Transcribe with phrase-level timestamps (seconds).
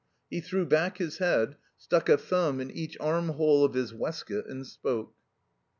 [0.31, 4.65] He threw back his head, stuck a thumb in each armhole of his waistcoat, and
[4.65, 5.13] spoke.